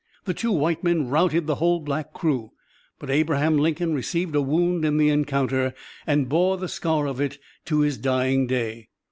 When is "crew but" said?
2.11-3.11